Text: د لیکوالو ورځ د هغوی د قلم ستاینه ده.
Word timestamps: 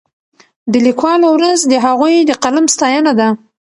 د 0.71 0.73
لیکوالو 0.87 1.27
ورځ 1.33 1.59
د 1.65 1.73
هغوی 1.85 2.15
د 2.25 2.31
قلم 2.43 2.65
ستاینه 2.75 3.11
ده. 3.19 3.29